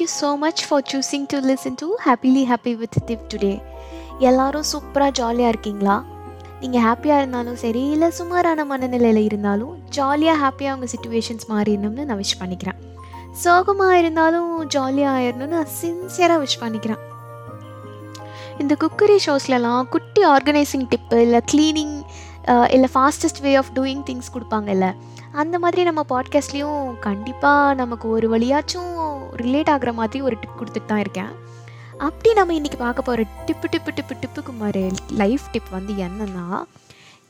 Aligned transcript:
மக்களே 0.00 0.08
thank you 0.08 0.20
so 0.20 0.28
much 0.42 0.60
for 0.66 0.84
choosing 0.90 1.24
to 1.32 1.38
listen 1.48 1.74
to 1.80 1.86
happily 2.04 2.42
happy 2.50 2.72
with 2.80 2.96
Div 3.08 3.24
today 3.32 3.50
எல்லாரும் 4.28 4.64
சூப்பராக 4.70 5.12
ஜாலியாக 5.18 5.52
இருக்கீங்களா? 5.52 5.96
நீங்கள் 6.60 6.84
ஹாப்பியாக 6.86 7.20
இருந்தாலும் 7.22 7.58
சரி 7.62 7.82
இல்லை 7.94 8.08
சுமாரான 8.18 8.64
மனநிலையில் 8.70 9.20
இருந்தாலும் 9.26 9.74
ஜாலியாக 9.96 10.38
ஹாப்பியாக 10.44 10.76
உங்கள் 10.76 10.92
சுச்சுவேஷன்ஸ் 10.94 11.46
மாறிடணும்னு 11.52 12.06
நான் 12.10 12.20
விஷ் 12.22 12.38
பண்ணிக்கிறேன். 12.42 12.78
சோகமாக 13.42 13.98
இருந்தாலும் 14.02 14.50
ஜாலியாக 14.74 15.18
ஆயிடணும்னு 15.18 15.56
நான் 15.58 15.72
சின்சியராக 15.82 16.40
விஷ் 16.44 16.58
பண்ணிக்கிறேன். 16.64 17.02
இந்த 18.62 18.74
குக்கரி 18.82 19.18
ஷோஸ்லலாம் 19.26 19.84
குட்டி 19.96 20.24
ஆர்கனைசிங் 20.34 20.88
டிப்பு 20.94 21.18
இல்லை 21.26 21.42
க்ளீனிங் 21.52 21.96
இல்லை 22.76 22.90
fastest 22.96 23.42
way 23.46 23.52
of 23.62 23.72
doing 23.78 24.04
things 24.10 24.34
கொடுப்பாங்கல்ல 24.36 24.88
அந்த 25.32 25.58
மாதிரி 25.58 25.82
நம்ம 25.82 26.04
பாட்காஸ்ட்லேயும் 26.08 26.98
கண்டிப்பாக 26.98 27.74
நமக்கு 27.74 28.08
ஒரு 28.08 28.38
வழியாச்சும் 28.38 28.98
ரிலேட் 29.36 29.70
ஆகிற 29.70 29.92
மாதிரி 29.92 30.24
ஒரு 30.24 30.36
டிப் 30.40 30.60
கொடுத்துட்டு 30.60 30.84
தான் 30.84 30.98
இருக்கேன். 30.98 31.30
அப்படி 31.98 32.34
நம்ம 32.34 32.54
இன்றைக்கி 32.54 32.76
பார்க்க 32.78 33.02
போகிற 33.02 33.28
டிப்பு 33.46 33.64
டிப்பு 33.70 33.90
டிப்பு 33.94 34.12
டிப்புக்கு 34.20 34.52
மாதிரி 34.58 34.90
லைஃப் 35.10 35.40
டிப் 35.52 35.70
வந்து 35.70 35.92
என்னென்னா 35.92 36.62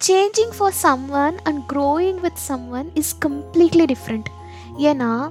changing 0.09 0.53
for 0.59 0.73
someone 1.11 1.37
and 1.43 1.71
growing 1.73 2.21
with 2.21 2.37
someone 2.71 2.91
is 2.95 3.19
completely 3.27 3.95
different 3.95 4.29
ஏன்னா 4.79 5.31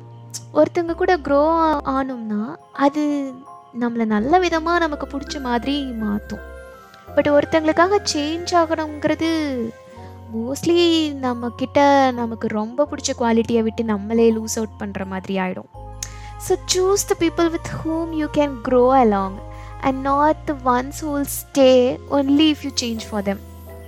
ஒருத்தங்க 0.54 0.96
கூட 0.96 1.18
க்ரோ 1.18 1.44
ஆனோம்னா 1.86 2.56
அது 2.74 3.34
நம்மளை 3.80 4.06
நல்ல 4.06 4.40
விதமாக 4.40 4.80
நமக்கு 4.80 5.18
பிடிச்ச 5.18 5.42
மாதிரி 5.42 5.84
மாற்றும் 5.84 6.40
பட் 7.16 7.28
ஒருத்தங்களுக்காக 7.28 8.00
சேஞ்ச் 8.14 8.52
ஆகணுங்கிறது 8.52 9.30
மோஸ்ட்லி 10.32 10.82
நம்மக்கிட்ட 11.22 11.80
நமக்கு 12.12 12.48
ரொம்ப 12.52 12.86
பிடிச்ச 12.90 13.12
குவாலிட்டியை 13.20 13.62
விட்டு 13.62 13.84
நம்மளே 13.84 14.26
லூஸ் 14.32 14.58
அவுட் 14.60 14.76
பண்ணுற 14.80 15.06
மாதிரி 15.06 15.36
ஆகிடும் 15.40 15.70
so 16.48 16.56
choose 16.74 17.06
the 17.08 17.16
people 17.20 17.48
with 17.50 17.70
whom 17.78 18.12
you 18.20 18.28
can 18.34 18.54
grow 18.68 18.84
along 18.98 19.38
and 19.82 20.00
not 20.02 20.42
the 20.46 20.56
ones 20.70 21.00
who'll 21.06 21.28
stay 21.38 21.70
only 22.12 22.48
if 22.54 22.64
you 22.64 22.72
change 22.84 23.06
for 23.10 23.26
them 23.30 23.42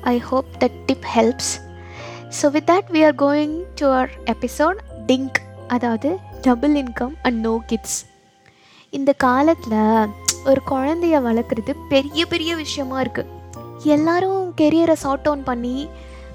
I 0.06 0.16
hope 0.30 0.50
that 0.60 0.78
tip 0.86 1.08
helps 1.16 1.52
so 2.40 2.52
with 2.52 2.68
that 2.72 2.90
we 2.92 3.04
are 3.04 3.18
going 3.18 3.56
to 3.76 3.86
our 3.90 4.12
episode 4.36 4.80
DINK 5.06 5.40
அதாவது 5.68 6.12
double 6.42 6.78
income 6.84 7.16
and 7.22 7.40
no 7.42 7.56
kids 7.68 8.00
இந்த 8.94 9.12
காலத்தில் 9.20 9.82
ஒரு 10.46 10.62
குழந்தைய 10.70 11.18
வளர்க்குறது 11.22 11.74
பெரிய 11.90 12.22
பெரிய 12.26 12.52
விஷயமா 12.56 12.98
இருக்குது 13.02 13.40
எல்லாரும் 13.90 14.42
கெரியரை 14.58 14.96
சார்ட் 15.00 15.24
டவுன் 15.24 15.44
பண்ணி 15.44 15.76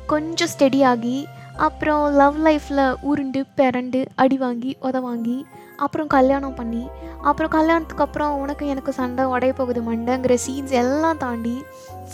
கொஞ்சம் 0.07 0.49
ஸ்டெடி 0.59 0.85
ஆகி 0.85 1.29
அப்புறம் 1.57 2.15
லவ் 2.15 2.47
லைஃப்பில் 2.47 2.97
உருண்டு 3.01 3.45
பிறண்டு 3.57 4.07
அடி 4.15 4.37
வாங்கி 4.37 4.77
உத 4.83 5.01
வாங்கி 5.01 5.47
அப்புறம் 5.77 6.07
கல்யாணம் 6.07 6.55
பண்ணி 6.55 6.89
அப்புறம் 7.23 7.51
கல்யாணத்துக்கு 7.51 8.05
அப்புறம் 8.05 8.39
உனக்கு 8.39 8.67
எனக்கு 8.67 8.93
சண்டை 8.93 9.25
உடைய 9.25 9.53
போகுது 9.53 9.81
மண்டைங்கிற 9.81 10.39
சீன்ஸ் 10.47 10.71
எல்லாம் 10.71 11.17
தாண்டி 11.17 11.62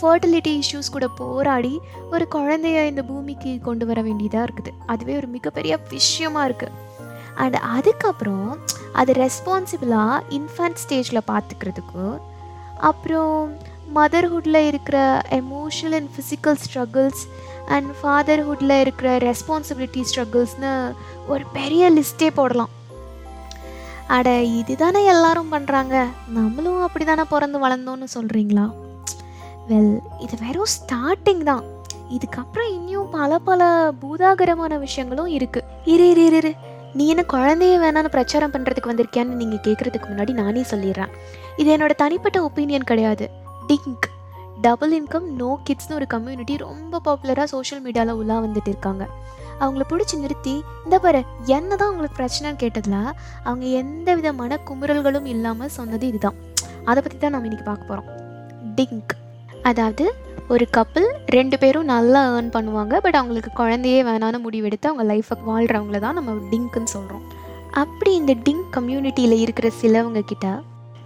ஃபர்டிலிட்டி 0.01 0.61
இஷ்யூஸ் 0.61 0.91
கூட 0.91 1.07
போராடி 1.07 1.79
ஒரு 2.11 2.27
குழந்தைய 2.31 2.85
இந்த 2.85 3.03
பூமிக்கு 3.03 3.59
கொண்டு 3.61 3.85
வர 3.85 4.01
வேண்டியதாக 4.01 4.47
இருக்குது. 4.47 4.71
அதுவே 4.85 5.15
ஒரு 5.15 5.27
மிகப்பெரிய 5.27 5.79
விஷயமா 5.89 6.47
இருக்குது 6.47 6.71
அண்ட் 7.35 7.55
அதுக்கப்புறம் 7.55 8.57
அது 8.93 9.13
ரெஸ்பான்சிபிளாக 9.13 10.19
இன்ஃபேண்ட் 10.29 10.81
ஸ்டேஜில் 10.87 11.27
பார்த்துக்கிறதுக்கு 11.27 12.19
அப்புறம் 12.77 13.57
மதர்ஹுட்டில் 13.95 14.67
இருக்கிற 14.67 15.21
emotional 15.29 15.93
and 15.93 16.09
physical 16.15 16.57
struggles 16.63 17.23
and 17.75 17.89
ஃபாதர்ஹுட்டில் 18.01 18.81
இருக்கிற 18.81 19.17
ரெஸ்பான்சிபிலிட்டி 19.17 20.01
ஸ்ட்ரகிள்ஸ்னு 20.09 20.71
ஒரு 21.27 21.43
பெரிய 21.57 21.91
லிஸ்ட்டே 21.91 22.29
போடலாம். 22.39 22.71
அட 24.07 24.29
இதுதானே 24.41 25.05
எல்லாரும் 25.05 25.53
பண்ணுறாங்க 25.53 25.95
நம்மளும் 26.37 26.81
அப்படி 26.81 27.05
தானே 27.05 27.23
பிறந்து 27.29 27.59
வளர்ந்தோன்னு 27.65 28.07
சொல்கிறீங்களா 28.15 28.65
வெல் 29.69 29.95
இது 30.25 30.35
வெறும் 30.45 30.71
ஸ்டார்டிங் 30.77 31.43
தான். 31.51 31.63
இதுக்கப்புறம் 32.15 32.71
இன்னும் 32.77 33.09
பல 33.09 33.39
பல 33.39 33.91
பூதாகரமான 34.01 34.77
விஷயங்களும் 34.79 35.31
இருக்குது 35.37 35.69
இரு 35.93 36.07
இரு 36.11 36.25
இரு 36.39 36.51
நீ 36.97 37.07
என்ன 37.07 37.23
குழந்தைய 37.33 37.75
வேணான்னு 37.83 38.15
பிரச்சாரம் 38.15 38.53
பண்ணுறதுக்கு 38.55 38.91
வந்திருக்கியான்னு 38.91 39.39
நீங்கள் 39.41 39.63
கேட்குறதுக்கு 39.67 40.09
முன்னாடி 40.09 40.33
நானே 40.41 40.61
சொல்லிடுறேன். 40.71 41.13
இது 41.57 41.77
என்னோடய 41.77 42.01
தனிப்பட்ட 42.03 42.39
ஒப்பீனியன் 42.49 42.89
கிடையாது. 42.91 43.27
டிங்க் 43.69 44.07
டபுள் 44.63 44.91
இன்கம் 44.97 45.27
நோ 45.39 45.49
கிட்ஸ்னு 45.67 45.95
ஒரு 45.97 46.05
கம்யூனிட்டி 46.13 46.55
ரொம்ப 46.63 46.99
பாப்புலராக 47.05 47.47
சோஷியல் 47.53 47.81
மீடியாவில் 47.85 48.17
உள்ளா 48.19 48.35
வந்துட்டு 48.45 48.69
இருக்காங்க. 48.71 49.03
அவங்கள 49.61 49.83
பிடிச்சி 49.91 50.15
நிறுத்தி 50.23 50.53
இந்த 50.85 50.95
பாரு 51.03 51.21
என்ன 51.55 51.69
தான் 51.75 51.89
அவங்களுக்கு 51.89 52.17
பிரச்சனைன்னு 52.19 52.61
கேட்டதில் 52.63 52.97
அவங்க 53.47 53.65
எந்த 53.81 54.15
வித 54.17 54.31
மன 54.41 54.57
குமுறல்களும் 54.69 55.27
இல்லாமல் 55.33 55.73
சொன்னது 55.77 56.07
இதுதான். 56.11 56.37
அதை 56.89 56.99
பற்றி 57.01 57.17
தான் 57.17 57.33
நம்ம 57.35 57.47
இன்றைக்கி 57.49 57.67
பார்க்க 57.69 57.89
போகிறோம் 57.91 58.09
டிங்க் 58.77 59.13
அதாவது 59.69 60.05
ஒரு 60.47 60.65
கப்பிள் 60.77 61.07
ரெண்டு 61.37 61.57
பேரும் 61.61 61.89
நல்லா 61.93 62.21
ஏர்ன் 62.35 62.53
பண்ணுவாங்க 62.55 62.93
பட் 63.05 63.17
அவங்களுக்கு 63.19 63.51
குழந்தையே 63.61 63.99
வேணான்னு 64.09 64.39
முடிவெடுத்து 64.45 64.89
அவங்க 64.91 65.05
லைஃப்பை 65.13 65.37
வாழ்கிறவங்கள 65.49 65.99
தான் 66.05 66.17
நம்ம 66.19 66.35
டிங்க்குன்னு 66.51 66.93
சொல்கிறோம் 66.97 67.25
அப்படி 67.83 68.11
இந்த 68.21 68.33
டிங்க் 68.47 68.67
கம்யூனிட்டியில் 68.77 69.37
இருக்கிற 69.45 69.67
சிலவங்க 69.81 70.23
கிட்ட 70.31 70.47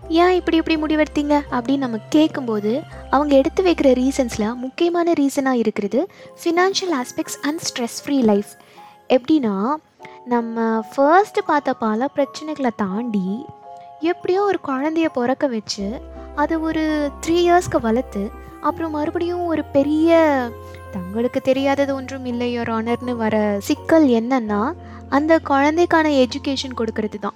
ஏன் 0.10 0.32
இப்படி 0.32 0.58
இப்படி 0.58 0.82
முடிவெடுத்தீங்க? 0.82 1.42
அப்படின்னு 1.52 1.78
நம்ம 1.78 1.98
கேட்கும்போது 2.10 2.82
அவங்க 3.10 3.36
எடுத்து 3.36 3.64
வைக்கிற 3.64 3.94
ரீசன்ஸில் 3.94 4.56
முக்கியமான 4.56 5.12
ரீசனாக 5.12 5.54
இருக்கிறது 5.54 6.08
financial 6.44 6.96
aspects 6.96 7.40
and 7.42 7.60
stress 7.60 7.98
free 8.06 8.22
life 8.22 8.46
எப்படின்னா 9.10 9.74
நம்ம 10.26 10.80
ஃபர்ஸ்ட்டு 10.80 11.44
பார்த்த 11.46 11.74
பல 11.74 12.08
பிரச்சனைகளை 12.16 12.70
தாண்டி 12.76 13.46
எப்படியோ 14.00 14.42
ஒரு 14.42 14.60
குழந்தைய 14.68 15.06
பிறக்க 15.14 15.48
வச்சு 15.48 16.02
அதை 16.36 16.58
ஒரு 16.58 17.12
த்ரீ 17.28 17.30
இயர்ஸ்க்கு 17.30 17.82
வளர்த்து 17.82 18.30
அப்புறம் 18.62 18.92
மறுபடியும் 18.92 19.46
ஒரு 19.46 19.64
பெரிய 19.64 20.12
தங்களுக்கு 20.92 21.42
தெரியாதது 21.42 21.96
ஒன்றும் 21.96 22.26
இல்லை 22.26 22.60
ஒரு 22.60 22.74
ஆனர்னு 22.74 23.12
வர 23.16 23.56
சிக்கல் 23.60 24.08
என்னன்னா 24.08 24.72
அந்த 25.10 25.40
குழந்தைக்கான 25.50 26.26
எஜுகேஷன் 26.26 26.78
கொடுக்கறது 26.78 27.20
தான் 27.20 27.34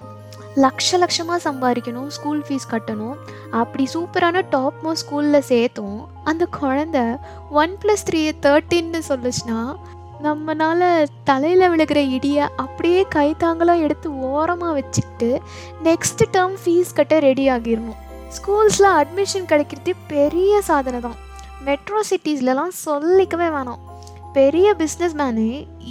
லட்ச 0.56 0.98
லட்சமாக 1.02 1.38
சம்பாதிக்கணும் 1.44 2.08
ஸ்கூல் 2.16 2.42
ஃபீஸ் 2.48 2.68
கட்டணும். 2.70 3.16
அப்படி 3.60 3.88
சூப்பரான 3.94 4.42
டாப் 4.54 4.80
மோ 4.82 4.92
ஸ்கூலில் 5.02 5.46
சேர்த்தோம். 5.50 6.00
அந்த 6.24 6.46
குழந்த 6.58 7.18
ஒன் 7.62 7.74
ப்ளஸ் 7.82 8.06
த்ரீ 8.08 8.22
தேர்ட்டின்னு 8.46 9.00
சொல்லுச்சுன்னா 9.08 9.60
நம்மளால் 10.26 11.08
தலையில் 11.28 11.70
விழுகிற 11.72 12.00
இடியை 12.16 12.44
அப்படியே 12.64 13.06
கைத்தாங்களாக 13.14 13.84
எடுத்து 13.86 14.18
ஓரமாக 14.18 14.72
வச்சுக்கிட்டு 14.78 15.30
நெக்ஸ்ட் 15.88 16.22
டேர்ம் 16.36 16.58
ஃபீஸ் 16.64 16.96
கட்ட 16.98 17.18
ரெடி 17.28 17.46
ஆகிடணும். 17.50 17.98
ஸ்கூல்ஸில் 18.36 18.90
அட்மிஷன் 19.00 19.48
கிடைக்கிறது 19.52 19.94
பெரிய 20.12 20.60
சாதனை 20.68 21.00
தான் 21.00 21.18
மெட்ரோ 21.64 22.02
சிட்டிஸ்லலாம் 22.10 22.76
சொல்லிக்கவே 22.86 23.48
வேணாம். 23.56 23.82
பெரிய 24.36 24.74
பிஸ்னஸ்மேனு 24.80 25.46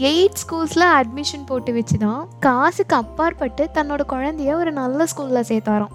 எயிட் 0.09 0.39
ஸ்கூல்ஸில் 0.41 0.85
அட்மிஷன் 0.99 1.43
போட்டு 1.49 1.71
வச்சு 1.73 1.97
தான் 1.97 2.21
காசுக்கு 2.45 2.95
அப்பாற்பட்டு 2.95 3.63
தன்னோட 3.73 4.01
குழந்தைய 4.13 4.53
ஒரு 4.61 4.71
நல்ல 4.71 5.05
ஸ்கூலில் 5.11 5.47
சேர்த்தாராம். 5.49 5.93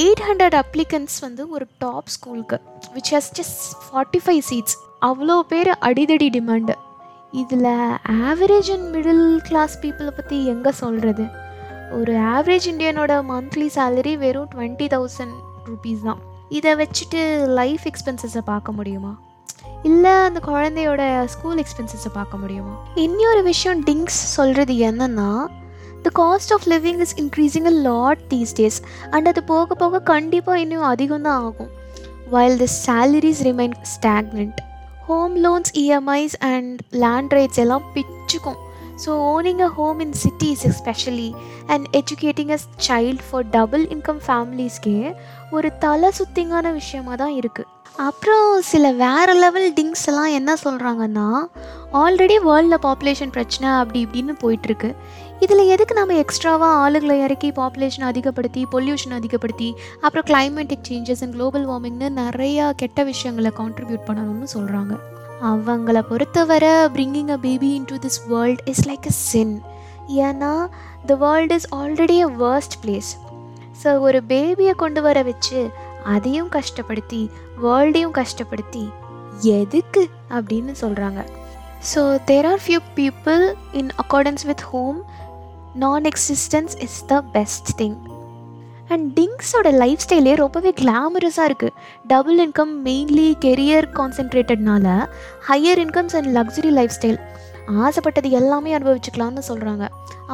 எயிட் 0.00 0.22
ஹண்ட்ரட் 0.26 0.56
அப்ளிகன்ஸ் 0.60 1.16
வந்து 1.20 1.42
ஒரு 1.48 1.66
டாப் 1.78 2.10
ஸ்கூலுக்கு 2.14 2.56
which 2.96 3.10
has 3.14 3.30
just 3.38 3.64
forty 3.84 4.20
five 4.24 4.42
seats 4.50 4.76
அவ்வளோ 5.08 5.36
பேர் 5.52 5.70
அடிதடி 5.88 6.28
டிமாண்டு 6.36 6.76
இதில் 7.42 7.72
ஆவரேஜ் 8.30 8.70
அண்ட் 8.74 8.88
மிடில் 8.96 9.24
கிளாஸ் 9.48 9.74
பீப்புளை 9.82 10.12
பற்றி 10.18 10.38
எங்கே 10.52 10.72
சொல்கிறது 10.82 11.26
ஒரு 11.98 12.14
ஆவரேஜ் 12.34 12.68
இண்டியனோட 12.72 13.12
மந்த்லி 13.32 13.68
சேலரி 13.78 14.14
வெறும் 14.24 14.48
டுவெண்ட்டி 14.54 14.88
தௌசண்ட் 14.94 15.36
ருபீஸ் 15.70 16.06
தான். 16.08 16.22
இதை 16.58 16.74
வச்சுட்டு 16.74 17.22
லைஃப் 17.60 17.84
எக்ஸ்பென்சஸை 17.90 18.44
பார்க்க 18.52 18.72
முடியுமா? 18.72 19.12
இல்லை 19.82 20.10
அந்த 20.10 20.40
குழந்தையோட 20.46 21.26
ஸ்கூல் 21.26 21.58
எக்ஸ்பென்சஸை 21.58 22.10
பார்க்க 22.12 22.36
முடியுமா? 22.36 22.74
இன்னொரு 22.94 23.42
விஷயம் 23.42 23.84
டிங்ஸ் 23.84 24.18
சொல்கிறது 24.36 24.74
என்னென்னா 24.74 25.46
the 26.02 26.10
cost 26.14 26.52
of 26.52 26.66
living 26.68 27.00
is 27.00 27.14
increasing 27.16 27.64
a 27.64 27.70
lot 27.70 28.18
these 28.28 28.54
days 28.60 28.80
and 29.10 29.28
அது 29.28 29.44
போக 29.44 29.74
போக 29.74 30.00
கண்டிப்பாக 30.00 30.60
இன்னும் 30.60 30.82
அதிகம் 30.82 31.22
தான் 31.22 31.44
ஆகும் 31.44 31.70
while 32.30 32.58
the 32.58 32.66
salaries 32.86 33.42
remain 33.42 33.76
stagnant 33.94 34.58
home 35.08 35.36
loans 35.36 35.72
EMIs 35.74 36.36
and 36.40 36.80
land 36.90 37.32
rates 37.32 37.58
எல்லாம் 37.58 37.82
பிச்சுக்கும். 37.94 38.58
So 39.04 39.10
owning 39.34 39.60
a 39.60 39.68
home 39.68 40.00
in 40.00 40.12
cities 40.12 40.64
especially 40.70 41.34
and 41.66 41.86
educating 41.92 42.50
a 42.50 42.58
child 42.88 43.22
for 43.30 43.46
double 43.50 43.84
income 43.86 44.20
ஃபேமிலிஸ்க்கே 44.26 45.14
ஒரு 45.50 45.76
தலை 45.78 46.10
சுத்திங்கான 46.18 46.72
விஷயமாக 46.72 47.16
தான் 47.16 47.36
இருக்குது 47.36 47.68
அப்புறம் 48.00 48.62
சில 48.62 48.92
வேறு 48.92 49.34
லெவல் 49.34 49.72
டிங்ஸ் 49.72 50.06
எல்லாம் 50.06 50.32
என்ன 50.32 50.54
சொல்கிறாங்கன்னா 50.64 51.26
ஆல்ரெடி 51.92 52.36
வேர்ல்டில் 52.44 52.82
பாப்புலேஷன் 52.82 53.30
பிரச்சனை 53.30 53.70
அப்படி 53.70 54.04
இப்படின்னு 54.04 54.34
போயிட்டுருக்கு. 54.40 54.94
இதில் 55.40 55.66
எதுக்கு 55.66 55.94
நம்ம 55.94 56.14
எக்ஸ்ட்ராவாக 56.14 56.78
ஆளுகளை 56.80 57.24
இறக்கி 57.24 57.50
பாப்புலேஷன் 57.50 58.04
அதிகப்படுத்தி 58.04 58.66
பொல்யூஷன் 58.72 59.14
அதிகப்படுத்தி 59.14 59.74
அப்புறம் 60.00 60.26
கிளைமேட்டிக் 60.26 60.86
சேஞ்சஸ் 60.88 61.22
அண்ட் 61.22 61.34
குளோபல் 61.34 61.66
வார்மிங்னு 61.68 62.10
நிறையா 62.16 62.70
கெட்ட 62.76 63.02
விஷயங்களை 63.02 63.52
கான்ட்ரிபியூட் 63.56 64.06
பண்ணணும்னு 64.06 64.48
சொல்கிறாங்க 64.54 64.96
அவங்கள 65.42 66.02
பொறுத்தவரை 66.08 66.88
bringing 66.88 67.28
a 67.28 67.36
baby 67.36 67.74
into 67.84 67.96
this 67.96 68.20
world 68.26 68.60
is 68.64 68.88
like 68.88 69.06
a 69.06 69.16
sin 69.22 69.54
ஏன்னா 70.20 70.52
the 71.06 71.14
world 71.16 71.52
is 71.52 71.74
already 71.74 72.18
a 72.20 72.30
worst 72.38 72.76
place 72.84 73.10
so 73.84 74.00
ஒரு 74.00 74.22
பேபியை 74.28 74.74
கொண்டு 74.74 75.02
வர 75.02 75.22
வச்சு 75.22 75.60
அதையும் 76.06 76.50
கஷ்டப்படுத்தி 76.50 77.22
வேர்ல்டையும் 77.62 78.14
கஷ்டப்படுத்தி 78.14 78.84
எதுக்கு 79.54 80.02
அப்படின்னு 80.30 80.72
சொல்கிறாங்க 80.80 81.20
so 81.92 82.00
there 82.24 82.46
are 82.46 82.62
few 82.64 82.80
people 82.94 83.42
in 83.72 83.92
accordance 83.96 84.46
with 84.46 84.64
home 84.70 84.98
non 85.74 86.04
existence 86.04 86.74
is 86.82 86.98
the 87.06 87.20
best 87.32 87.70
thing 87.78 87.98
and 88.88 89.06
டிங்ஸோட 89.16 89.68
life 89.74 90.00
ஸ்டைலே 90.00 90.34
ரொம்பவே 90.34 90.70
கிளாமரஸாக 90.80 91.48
இருக்குது 91.48 91.74
double 92.06 92.38
income 92.38 92.72
mainly 92.84 93.28
career 93.40 93.88
கான்சென்ட்ரேட்டட்னால 93.94 94.86
higher 95.48 95.82
incomes 95.84 96.16
and 96.16 96.30
luxury 96.38 96.70
lifestyle 96.96 97.18
ஆசைப்பட்டது 97.86 98.30
எல்லாமே 98.30 98.70
அனுபவிச்சுக்கலாம்னு 98.76 99.42
சொல்கிறாங்க 99.48 99.84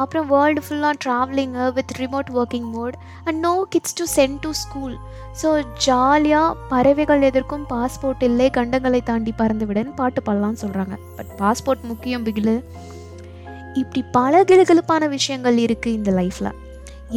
அப்புறம் 0.01 0.27
வேர்ல்டு 0.33 0.61
ஃபுல்லாக 0.65 0.99
travelling 1.03 1.65
with 1.77 1.93
remote 2.01 2.29
working 2.39 2.67
mode 2.75 2.95
and 3.25 3.39
no 3.47 3.53
kids 3.73 3.97
to 3.99 4.05
send 4.15 4.39
to 4.45 4.51
school 4.63 4.95
so 5.41 5.49
ஜாலியாக 5.85 6.55
பறவைகள் 6.69 7.25
எதற்கும் 7.29 7.65
பாஸ்போர்ட் 7.73 8.23
இல்லை 8.29 8.49
கண்டங்களை 8.57 9.01
தாண்டி 9.09 9.33
பறந்து 9.41 9.65
விடன்னு 9.69 9.97
பாட்டு 10.01 10.21
பாடலாம்னு 10.27 10.61
சொல்கிறாங்க 10.63 10.95
பட் 11.17 11.33
பாஸ்போர்ட் 11.41 11.83
முக்கியம் 11.83 12.25
பிகிலு. 12.27 12.55
இப்படி 13.81 14.03
பல 14.11 14.43
கிளுகிழுப்பான 14.43 15.09
விஷயங்கள் 15.17 15.57
இருக்குது 15.65 15.97
இந்த 15.99 16.11
லைஃப்பில் 16.11 16.53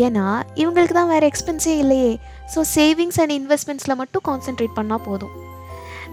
ஏன்னா 0.06 0.24
இவங்களுக்கு 0.62 0.94
தான் 0.94 1.12
வேறு 1.12 1.28
எக்ஸ்பென்ஸே 1.30 1.76
இல்லையே. 1.84 2.10
ஸோ 2.54 2.60
சேவிங்ஸ் 2.76 3.20
அண்ட் 3.22 3.34
இன்வெஸ்ட்மெண்ட்ஸில் 3.40 4.00
மட்டும் 4.02 4.24
கான்சென்ட்ரேட் 4.28 4.76
பண்ணால் 4.78 5.06
போதும். 5.06 5.32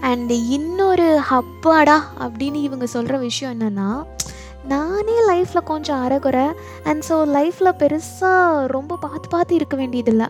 அண்டு 0.02 0.48
இன்னொரு 0.48 1.20
ஹப்பாடா 1.30 1.98
அப்படின்னு 2.20 2.54
இவங்க 2.54 2.86
சொல்கிற 2.86 3.16
விஷயம் 3.16 3.60
என்னென்னா 3.60 4.04
நானே 4.64 5.14
லைஃப்பில் 5.28 5.62
கொஞ்சம் 5.64 6.08
அறகுறை 6.08 6.46
அண்ட் 6.84 7.04
ஸோ 7.08 7.16
லைஃப்பில் 7.36 7.76
பெருசாக 7.78 8.66
ரொம்ப 8.66 8.96
பார்த்து 8.96 9.28
பார்த்து 9.28 9.54
இருக்க 9.54 9.76
வேண்டியதில்லை. 9.76 10.26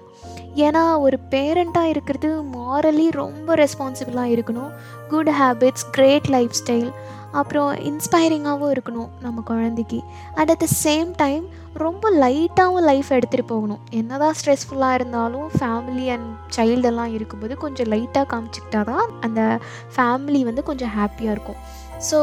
ஏன்னா 0.55 0.99
ஒரு 0.99 1.19
பேரண்ட்டாக 1.31 1.85
இருக்கிறது 1.85 2.43
மாரலி 2.43 3.11
ரொம்ப 3.11 3.55
ரெஸ்பான்சிபிளாக 3.55 4.35
இருக்கணும். 4.37 4.71
Good 5.09 5.29
habits 5.29 5.87
great 5.91 6.29
life 6.29 6.51
style 6.65 6.91
அப்புறம் 7.33 7.71
இன்ஸ்பைரிங்காகவும் 7.91 8.73
இருக்கணும் 8.75 9.11
நம்ம 9.21 9.41
குழந்தைக்கு. 9.41 9.99
At 10.35 10.51
at 10.51 10.63
the 10.65 10.69
same 10.85 11.11
time 11.17 11.45
ரொம்ப 11.75 12.11
லைட்டாகவும் 12.25 12.87
லைஃப் 12.91 13.11
எடுத்துகிட்டு 13.17 13.51
போகணும். 13.53 13.81
என்னதான் 13.91 14.37
ஸ்ட்ரெஸ்ஃபுல்லாக 14.41 14.95
இருந்தாலும் 14.95 15.49
ஃபேமிலி 15.59 16.07
அண்ட் 16.15 16.29
சைல்டெல்லாம் 16.57 17.13
இருக்கும்போது 17.17 17.57
கொஞ்சம் 17.57 17.91
லைட்டாக 17.95 18.27
காமிச்சிக்கிட்டா 18.33 18.85
தான் 18.85 19.07
அந்த 19.21 19.61
ஃபேமிலி 19.97 20.45
வந்து 20.45 20.63
கொஞ்சம் 20.63 20.93
ஹாப்பியாக 20.99 21.37
இருக்கும். 21.37 21.61
ஸோ 22.11 22.21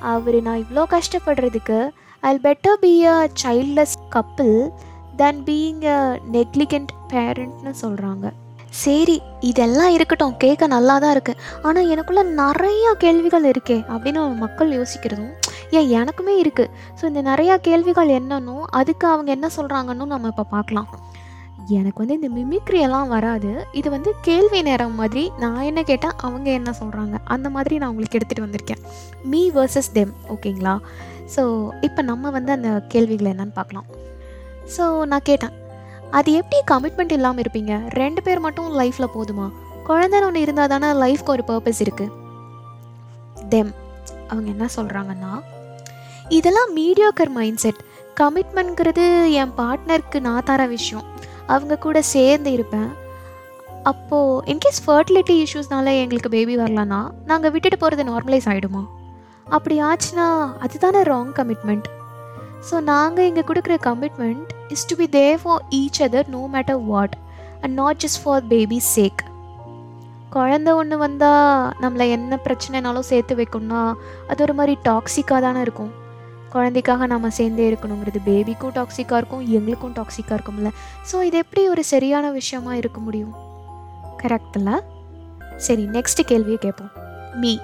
அவர் 0.00 0.36
நான் 0.48 0.62
இவ்வளோ 0.64 0.84
கஷ்டப்படுறதுக்கு 0.96 1.78
I 2.22 2.38
better 2.48 2.78
be 2.80 3.04
a 3.04 3.28
childless 3.44 3.96
couple 4.16 4.70
than 5.16 5.40
being 5.48 5.82
a 5.84 6.18
negligent 6.36 6.92
பேரண்ட்னு 7.12 7.74
சொல்கிறாங்க 7.84 8.26
சரி 8.72 9.16
இதெல்லாம் 9.40 9.92
இருக்கட்டும் 9.96 10.36
கேட்க 10.36 10.66
நல்லா 10.66 10.98
தான் 10.98 11.14
இருக்குது 11.14 11.40
ஆனால் 11.62 11.90
எனக்குள்ளே 11.92 12.22
நிறையா 12.40 12.90
கேள்விகள் 13.04 13.46
இருக்கே 13.52 13.78
அப்படின்னு 13.92 14.22
மக்கள் 14.44 14.70
யோசிக்கிறதும் 14.78 15.32
ஏன் 15.78 15.90
எனக்குமே 16.00 16.34
இருக்குது 16.42 16.70
ஸோ 16.98 17.04
இந்த 17.06 17.22
நிறையா 17.30 17.56
கேள்விகள் 17.68 18.10
என்னன்னோ 18.18 18.56
அதுக்கு 18.80 19.06
அவங்க 19.08 19.30
என்ன 19.36 19.48
சொல்கிறாங்கன்னு 19.56 20.12
நம்ம 20.14 20.28
இப்போ 20.28 20.44
பார்க்கலாம். 20.54 20.88
எனக்கு 21.78 22.00
வந்து 22.02 22.16
இந்த 22.18 22.28
மிமிக்ரி 22.36 22.78
எல்லாம் 22.86 23.08
வராது. 23.14 23.50
இது 23.72 23.88
வந்து 23.94 24.10
கேள்வி 24.26 24.62
நேரம் 24.68 24.94
மாதிரி 25.00 25.24
நான் 25.38 25.66
என்ன 25.70 25.80
கேட்டால் 25.82 26.16
அவங்க 26.26 26.50
என்ன 26.50 26.70
சொல்கிறாங்க 26.80 27.16
அந்த 27.24 27.48
மாதிரி 27.56 27.78
நான் 27.78 27.90
உங்களுக்கு 27.92 28.18
எடுத்துகிட்டு 28.18 28.46
வந்திருக்கேன். 28.46 28.82
மீ 29.24 29.50
வர்சஸ் 29.50 29.92
தெம் 29.92 30.14
ஓகேங்களா? 30.34 30.74
ஸோ 31.36 31.70
இப்போ 31.80 32.02
நம்ம 32.02 32.30
வந்து 32.30 32.52
அந்த 32.52 32.70
கேள்விகளை 32.88 33.30
என்னன்னு 33.34 33.52
பார்க்கலாம். 33.52 33.88
ஸோ 34.76 35.04
நான் 35.04 35.28
கேட்டேன். 35.30 35.56
அது 36.16 36.32
எப்படி 36.32 36.58
கமிட்மெண்ட் 36.70 37.14
இல்லாமல் 37.16 37.42
இருப்பீங்க? 37.44 37.74
ரெண்டு 38.00 38.22
பேர் 38.22 38.40
மட்டும் 38.40 38.68
லைஃப்பில் 38.80 39.14
போதுமா? 39.16 39.46
குழந்தைன்னு 39.88 40.26
ஒன்று 40.26 40.40
இருந்தால் 40.40 40.72
தானே 40.72 40.88
லைஃப்க்கு 41.02 41.34
ஒரு 41.34 41.44
பர்பஸ் 41.50 41.82
இருக்குது 41.84 42.14
தெம் 43.52 43.72
அவங்க 44.30 44.48
என்ன 44.54 44.68
சொல்கிறாங்கன்னா 44.76 45.32
இதெல்லாம் 46.38 46.70
மீடியோக்கர் 46.78 47.32
மைண்ட் 47.36 47.62
செட் 47.64 47.82
கமிட்மெண்ட்ங்கிறது 48.20 49.04
என் 49.42 49.54
பார்ட்னருக்கு 49.60 50.20
நான் 50.20 50.46
தர 50.50 50.66
விஷயம். 50.66 51.06
அவங்க 51.46 51.78
கூட 51.84 52.02
சேர்ந்து 52.02 52.52
இருப்பேன். 52.52 52.90
அப்போது 53.84 54.42
இன்கேஸ் 54.52 54.80
ஃபர்டிலிட்டி 54.84 55.34
இஷ்யூஸ்னால 55.44 55.92
எங்களுக்கு 56.02 56.30
பேபி 56.36 56.56
வரலன்னா 56.62 57.00
நாங்கள் 57.24 57.52
விட்டுட்டு 57.54 57.78
போகிறது 57.78 58.04
நார்மலைஸ் 58.10 58.48
ஆகிடுமா 58.52 58.82
அப்படி 59.46 59.82
ஆச்சுன்னா 59.82 60.26
அதுதானே 60.64 61.02
ராங் 61.02 61.32
கமிட்மெண்ட் 61.38 61.88
ஸோ 62.70 62.80
நாங்கள் 62.92 63.28
இங்கே 63.30 63.40
கொடுக்குற 63.40 63.76
commitment 63.86 64.50
is 64.68 64.92
to 64.92 64.96
be 64.96 65.08
there 65.18 65.38
for 65.42 65.62
each 65.70 65.98
other 66.06 66.26
no 66.26 66.48
matter 66.52 66.84
what 66.84 67.16
and 67.60 67.74
not 67.74 68.00
just 68.04 68.22
for 68.24 68.46
baby 68.46 68.80
sake 68.96 69.22
குழந்த 70.32 70.74
ஒன்று 70.74 70.98
வந்தால் 70.98 71.72
நம்மளை 71.82 72.10
என்ன 72.10 72.38
பிரச்சனைனாலும் 72.44 73.08
சேர்த்து 73.10 73.36
வைக்கணும்னா 73.36 73.94
அது 74.28 74.42
ஒரு 74.42 74.54
மாதிரி 74.54 74.78
டாக்ஸிக்காக 74.84 75.40
தானே 75.40 75.60
இருக்கும். 75.60 75.90
குழந்தைக்காக 76.50 77.06
நம்ம 77.06 77.30
சேர்ந்தே 77.30 77.64
இருக்கணுங்கிறது 77.70 78.20
பேபிக்கும் 78.26 78.74
டாக்ஸிக்காக 78.74 79.16
இருக்கும் 79.16 79.46
எங்களுக்கும் 79.46 79.92
டாக்ஸிக்காக 79.92 80.38
இருக்கும்ல. 80.38 80.70
ஸோ 81.12 81.22
இது 81.22 81.38
எப்படி 81.38 81.68
ஒரு 81.68 81.84
சரியான 81.84 82.30
விஷயமா 82.30 82.74
இருக்க 82.74 83.00
முடியும்? 83.00 83.34
கரெக்டில் 84.22 84.80
சரி 85.56 85.84
நெக்ஸ்ட் 85.84 86.20
கேள்வியை 86.26 86.58
கேட்போம் 86.60 86.92
மீ. 87.34 87.58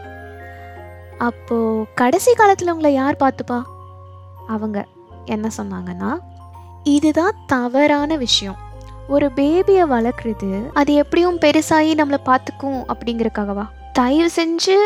அப்போது 1.18 1.84
கடைசி 1.94 2.34
காலத்தில் 2.34 2.70
உங்களை 2.70 2.92
யார் 2.92 3.16
பார்த்துப்பா? 3.20 3.62
அவங்க. 4.48 4.86
என்ன 5.24 5.48
சொன்னாங்கன்னா 5.56 6.18
இதுதான் 6.84 7.34
தவறான 7.46 8.16
விஷயம். 8.16 8.56
ஒரு 9.08 9.30
பேபியை 9.36 9.84
வளர்க்குறது 9.90 10.72
அது 10.72 10.94
எப்படியும் 10.94 11.38
பெருசாகி 11.38 11.94
நம்மளை 11.94 12.16
பார்த்துக்கும் 12.26 12.84
அப்படிங்கிறக்காகவா? 12.88 13.66
தயவு 13.92 14.30
செஞ்சு 14.36 14.76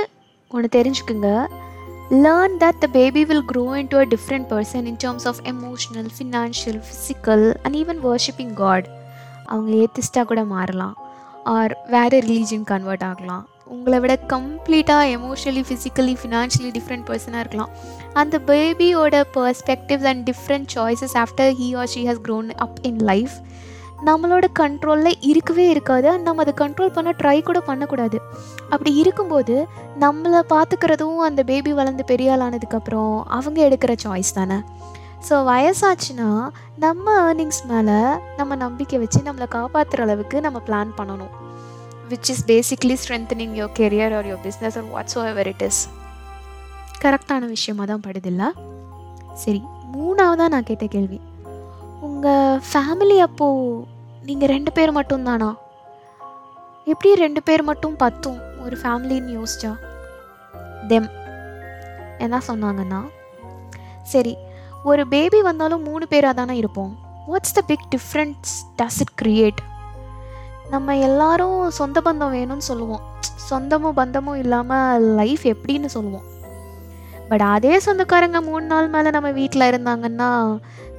ஒன்று 0.49 0.83
தெரிஞ்சுக்குங்க. 0.83 1.47
Learn 2.11 2.55
that 2.59 2.79
the 2.79 2.87
baby 2.93 3.25
will 3.25 3.45
grow 3.53 3.77
into 3.89 3.99
a 3.99 4.07
different 4.07 4.49
person 4.53 4.85
in 4.85 4.97
terms 5.05 5.27
of 5.27 5.41
emotional 5.43 6.09
financial 6.19 6.83
physical 6.89 7.55
and 7.63 7.77
even 7.77 8.07
worshipping 8.07 8.55
God 8.55 8.89
அவங்க 9.45 9.71
ஏத்திஸ்டாக 9.77 10.25
கூட 10.25 10.45
மாறலாம். 10.45 10.97
ஆர் 11.45 11.79
வேறு 11.87 12.19
ரிலீஜன் 12.19 12.65
கன்வெர்ட் 12.65 13.03
ஆகலாம். 13.03 13.49
உங்களை 13.75 13.99
விட 14.03 14.15
கம்ப்ளீட்டாக 14.33 15.13
எமோஷனலி 15.17 15.63
ஃபிசிக்கலி 15.69 16.15
ஃபினான்ஷியலி 16.21 16.71
டிஃப்ரெண்ட் 16.77 17.07
பர்சனாக 17.09 17.43
இருக்கலாம். 17.45 17.73
அந்த 18.21 18.39
பேபியோட 18.51 19.23
perspectives 19.37 20.09
and 20.11 20.23
different 20.31 20.69
choices 20.77 21.17
after 21.25 21.51
he 21.61 21.69
or 21.81 21.91
she 21.95 22.03
has 22.11 22.23
grown 22.29 22.51
up 22.67 22.79
in 22.91 23.03
life 23.11 23.37
நம்மளோட 24.09 24.47
கண்ட்ரோலில் 24.61 25.21
இருக்கவே 25.31 25.65
இருக்காது. 25.75 26.07
அண்ட் 26.15 26.27
நம்ம 26.29 26.43
அதை 26.45 26.55
கண்ட்ரோல் 26.61 26.93
பண்ண 26.97 27.11
ட்ரை 27.21 27.39
கூட 27.49 27.61
பண்ணக்கூடாது. 27.71 28.19
அப்படி 28.73 28.91
இருக்கும்போது 29.03 29.55
நம்மளை 30.05 30.41
பார்த்துக்கிறதும் 30.55 31.19
அந்த 31.29 31.43
பேபி 31.51 31.73
வளர்ந்து 31.81 32.05
பெரிய 32.13 32.37
ஆளானதுக்கப்புறம் 32.37 33.17
அவங்க 33.39 33.59
எடுக்கிற 33.69 33.95
சாய்ஸ் 34.05 34.33
தானே. 34.39 34.59
ஸோ 35.29 35.37
வயசாச்சுன்னா 35.51 36.31
நம்ம 36.85 37.07
ஏர்னிங்ஸ் 37.29 37.63
மேலே 37.73 37.99
நம்ம 38.41 38.57
நம்பிக்கை 38.65 38.99
வச்சு 39.05 39.21
நம்மளை 39.29 39.49
காப்பாற்றுற 39.57 40.07
அளவுக்கு 40.07 40.37
நம்ம 40.47 40.61
பிளான் 40.69 40.93
பண்ணணும். 41.01 41.35
Which 42.11 42.29
is 42.33 42.45
basically 42.47 42.95
strengthening 43.03 43.55
your 43.61 43.73
career 43.79 44.15
or 44.19 44.27
your 44.31 44.43
business 44.47 44.77
or 44.81 44.89
whatsoever 45.33 45.49
it 45.53 45.65
is 45.69 45.81
கரெக்டான 47.03 47.49
விஷயமாக 47.57 47.87
தான் 47.91 48.05
படுதில்ல 48.07 48.45
சரி 49.43 49.63
மூணாவதாக 49.93 50.53
நான் 50.55 50.69
கேட்ட 50.71 50.87
கேள்வி. 50.87 51.19
உங்கள் 52.01 52.61
ஃபேமிலி 52.71 53.19
அப்போது 53.27 53.85
நீங்கள் 54.29 54.49
ரெண்டு 54.49 54.73
பேர் 54.73 54.97
மட்டும்தானா 54.97 55.51
எப்படி 56.85 57.11
ரெண்டு 57.15 57.41
பேர் 57.43 57.63
மட்டும் 57.63 57.97
பத்தும்? 57.97 58.39
ஒரு 58.65 58.77
ஃபேமிலின்னு 58.83 59.31
யோசிச்சா? 59.39 59.73
தெம் 60.89 61.09
என்ன 62.19 62.41
சொன்னாங்கன்னா 62.49 63.01
சரி 64.03 64.37
ஒரு 64.85 65.03
பேபி 65.09 65.41
வந்தாலும் 65.43 65.83
மூணு 65.83 66.09
பேராக 66.09 66.35
தானே 66.35 66.57
இருப்போம். 66.57 66.93
What's 67.29 67.57
the 67.59 67.61
big 67.61 67.87
difference 67.97 68.53
does 68.77 69.01
it 69.01 69.15
create 69.23 69.61
நம்ம 70.71 70.97
எல்லாரும் 70.97 71.71
சொந்த 71.71 72.01
பந்தம் 72.05 72.35
வேணும்னு 72.37 72.67
சொல்லுவோம். 72.71 73.01
சொந்தமும் 73.51 73.95
பந்தமும் 73.95 74.39
இல்லாமல் 74.39 75.03
லைஃப் 75.03 75.45
எப்படின்னு 75.45 75.87
சொல்லுவோம். 75.87 76.27
பட் 77.29 77.41
அதே 77.41 77.79
சொந்தக்காரங்க 77.79 78.41
மூணு 78.41 78.67
நாள் 78.67 78.89
மேலே 78.89 79.11
நம்ம 79.11 79.31
வீட்டில் 79.31 79.71
இருந்தாங்கன்னா 79.71 80.31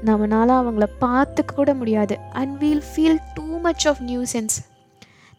நம்மளால் 0.06 0.54
அவங்கள 0.60 0.88
பார்த்துக்க 1.02 1.54
கூட 1.56 1.74
முடியாது. 1.74 2.18
And 2.34 2.58
we'll 2.58 2.84
feel 2.92 3.18
too 3.34 3.46
much 3.58 3.88
of 3.88 4.00
nuisance 4.34 4.58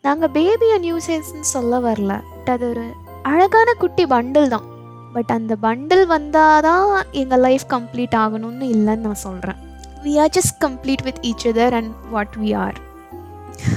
நாங்கள் 0.03 0.31
பேபியை 0.31 0.79
நியூசென்ஸ்னு 0.87 1.49
சொல்ல 1.55 1.79
வரல. 1.79 2.21
பட் 2.37 2.53
அது 2.55 2.69
ஒரு 2.69 2.85
அழகான 3.23 3.73
குட்டி 3.73 4.05
பண்டில் 4.05 4.49
தான். 4.49 4.67
பட் 5.13 5.31
அந்த 5.31 5.57
பண்டில் 5.63 6.07
வந்தால் 6.07 6.63
தான் 6.63 7.03
எங்கள் 7.11 7.41
லைஃப் 7.41 7.67
கம்ப்ளீட் 7.69 8.17
ஆகணும்னு 8.17 8.67
இல்லைன்னு 8.75 9.07
நான் 9.07 9.25
சொல்கிறேன் 9.27 9.57
we 10.05 10.21
are 10.21 10.33
just 10.39 10.63
complete 10.65 11.03
with 11.03 11.21
each 11.23 11.47
other 11.47 11.73
and 11.73 11.95
what 12.11 12.37
we 12.43 12.57
are 12.57 12.89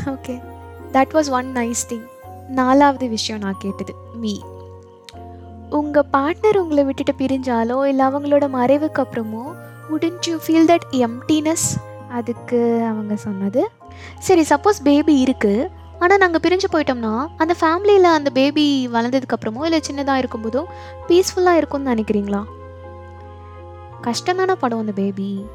okay 0.05 0.41
that 0.91 1.13
was 1.13 1.29
one 1.29 1.51
nice 1.53 1.83
thing 1.89 2.05
நாலாவது 2.47 3.09
விஷயம் 3.09 3.41
நான் 3.41 3.55
கேட்டது. 3.59 3.95
மீ 4.13 4.39
உங்கள் 5.69 6.05
பார்ட்னர் 6.13 6.57
உங்களை 6.57 6.83
விட்டுட்டு 6.83 7.25
பிரிஞ்சாலோ 7.25 7.85
இல்லை 7.85 8.05
அவங்களோட 8.05 8.49
மறைவுக்கு 8.49 9.03
அப்புறமோ 9.03 9.53
wouldn't 9.89 10.27
you 10.27 10.37
feel 10.37 10.69
that 10.69 10.87
emptiness 10.91 11.77
அதுக்கு 12.09 12.81
அவங்க 12.89 13.15
சொன்னது 13.15 13.71
சரி 14.19 14.41
சப்போஸ் 14.41 14.83
பேபி 14.83 15.23
இருக்குது 15.23 15.69
ஆனால் 15.99 16.17
நாங்கள் 16.17 16.41
பிரிஞ்சு 16.47 16.63
போயிட்டோம்னா 16.71 17.27
அந்த 17.37 17.55
ஃபேமிலியில் 17.61 18.03
அந்த 18.03 18.29
பேபி 18.29 18.89
வளர்ந்ததுக்கப்புறமோ 18.93 19.63
இல்லை 19.63 19.81
சின்னதாக 19.91 20.23
இருக்கும்போதோ 20.23 20.63
பீஸ்ஃபுல்லாக 21.07 21.55
இருக்கும்னு 21.55 21.93
நினைக்கிறீங்களா? 21.93 22.43
கஷ்டம் 24.01 24.37
தானே 24.37 24.53
படம் 24.53 24.79
அந்த 24.79 24.91
baby 24.91 25.45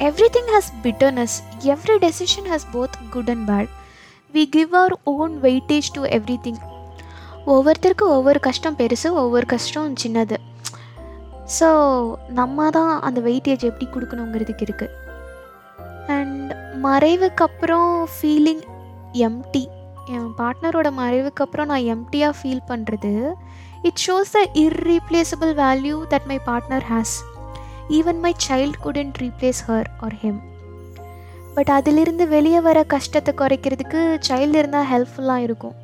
everything 0.32 0.50
has 0.54 0.72
bitterness 0.82 1.42
every 1.64 1.98
decision 1.98 2.48
has 2.48 2.66
both 2.72 2.96
good 3.10 3.30
and 3.30 3.50
bad 3.50 3.68
we 4.34 4.46
give 4.46 4.74
our 4.74 4.98
own 5.04 5.40
weightage 5.40 5.90
to 5.94 6.02
everything 6.42 6.60
ஒவ்வொருத்தருக்கும் 7.46 8.08
ஒவ்வொரு 8.08 8.40
கஷ்டம் 8.40 8.76
பெருசு 8.76 9.12
ஒவ்வொரு 9.12 9.46
கஷ்டம் 9.46 9.96
சின்னது. 9.96 10.36
ஸோ 11.48 11.68
நம்ம 12.28 12.70
தான் 12.70 13.00
அந்த 13.00 13.20
வெயிட்டேஜ் 13.20 13.64
எப்படி 13.64 13.86
கொடுக்கணுங்கிறதுக்கு 13.86 14.62
இருக்குது 14.62 14.94
அண்ட் 16.08 16.54
மறைவுக்கு 16.76 17.44
அப்புறம் 17.44 18.06
ஃபீலிங் 18.06 18.64
எம்டி 19.14 19.68
என் 20.08 20.34
பார்ட்னரோட 20.38 20.90
மறைவுக்கு 20.90 21.44
அப்புறம் 21.44 21.66
நான் 21.66 21.84
எம்டியாக 21.84 22.34
ஃபீல் 22.40 22.66
பண்ணுறது 22.68 23.34
it 23.82 24.02
shows 24.08 24.32
the 24.32 24.42
irreplaceable 24.54 25.54
value 25.54 26.04
that 26.10 26.26
my 26.26 26.40
partner 26.46 26.82
has 26.82 27.22
even 27.88 28.20
my 28.20 28.34
child 28.48 28.78
couldn't 28.84 29.18
replace 29.18 29.62
her 29.66 29.88
or 30.00 30.16
him 30.22 30.40
but 31.54 31.68
அதிலிருந்து 31.68 32.28
வெளியே 32.28 32.60
வர 32.60 32.84
கஷ்டத்தை 32.84 33.34
குறைக்கிறதுக்கு 33.36 34.18
சைல்டு 34.28 34.56
இருந்தால் 34.56 34.88
ஹெல்ப்ஃபுல்லாக 34.92 35.36
இருக்கும். 35.36 35.74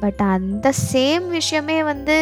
பட் 0.00 0.20
அந்த 0.20 0.72
சேம் 0.92 1.28
விஷயமே 1.28 1.82
வந்து 1.82 2.16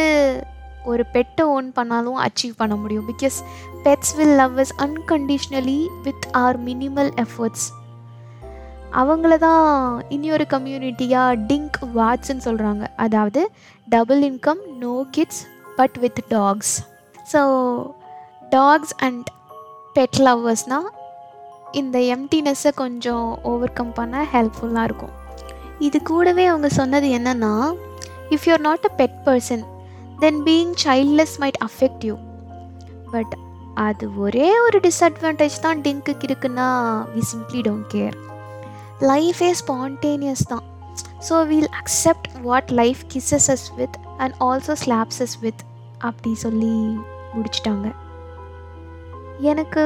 ஒரு 0.85 1.05
பெட்டை 1.05 1.45
ஓன் 1.45 1.71
பண்ணாலும் 1.71 2.15
அச்சீவ் 2.15 2.53
பண்ண 2.57 2.75
முடியும். 2.75 3.07
Because 3.07 3.37
pets 3.83 4.15
will 4.15 4.35
love 4.35 4.59
is 4.59 4.73
unconditionally 4.77 5.87
with 6.03 6.27
or 6.31 6.59
minimal 6.59 7.11
efforts 7.15 7.67
அவங்கள 8.91 9.37
தான் 9.37 10.03
இனியொரு 10.09 10.45
கம்யூனிட்டியாக 10.49 11.35
டிங்க் 11.35 11.77
வாட்ஸ்ன்னு 11.95 12.45
சொல்கிறாங்க 12.45 12.87
அதாவது 12.95 13.49
double 13.87 14.21
income 14.21 14.61
no 14.77 15.05
kids 15.11 15.41
but 15.75 15.97
with 15.99 16.21
dogs 16.29 16.81
so 17.33 17.41
dogs 18.55 18.93
and 19.05 19.27
pet 19.95 20.19
லவ்வர்ஸ்னால் 20.27 20.87
இந்த 21.79 21.97
எம்டினஸ்ஸை 22.15 22.71
கொஞ்சம் 22.83 23.27
ஓவர் 23.49 23.75
கம் 23.79 23.91
பண்ண 23.97 24.21
ஹெல்ப்ஃபுல்லாக 24.33 24.87
இருக்கும். 24.89 25.13
இது 25.87 25.97
கூடவே 26.09 26.45
அவங்க 26.51 26.69
சொன்னது 26.77 27.09
என்னென்னா 27.17 27.51
if 28.35 28.47
you're 28.47 28.63
not 28.69 28.87
a 28.89 28.91
bad 29.01 29.19
person 29.27 29.63
then 30.23 30.39
being 30.47 30.73
childless 30.85 31.35
might 31.43 31.59
affect 31.67 32.05
you 32.09 32.15
but 33.13 33.35
அது 33.87 34.05
ஒரே 34.23 34.49
ஒரு 34.65 34.77
டிஸ்அட்வான்டேஜ் 34.87 35.61
தான் 35.67 35.83
டிங்குக்கு 35.85 36.27
இருக்குன்னா 36.29 36.67
வி 37.13 37.23
சிம்ப்ளி 37.33 37.61
டோன்ட் 37.69 37.87
கேர் 37.93 38.17
லைஃபே 39.11 39.51
ஸ்பான்டேனியஸ் 39.61 40.45
தான். 40.53 40.65
So 41.27 41.35
we'll 41.51 41.71
accept 41.81 42.27
what 42.49 42.69
life 42.81 43.01
kisses 43.13 43.49
us 43.55 43.67
with 43.79 43.97
and 44.23 44.35
also 44.49 44.75
slaps us 44.85 45.37
with 45.45 45.63
அப்படி 46.09 46.31
சொல்லி 46.45 46.75
முடிச்சிட்டாங்க. 47.37 47.87
எனக்கு 49.51 49.83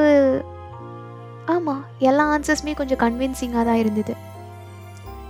ஆமாம் 1.54 1.84
எல்லா 1.98 2.24
ஆன்சர்ஸுமே 2.34 2.72
கொஞ்சம் 2.74 3.00
கன்வின்சிங்காக 3.02 3.64
தான் 3.68 3.80
இருந்தது. 3.82 4.14